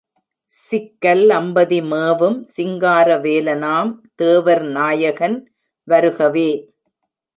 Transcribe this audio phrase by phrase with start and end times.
[0.53, 5.37] சிக்கல் அம்பதிமேவும் சிங்கார வேலனாம் தேவர் நாயகன்
[5.87, 6.49] வருகவே!